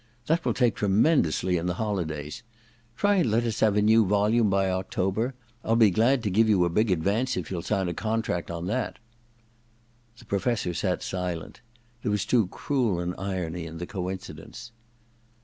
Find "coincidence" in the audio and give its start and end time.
13.85-14.71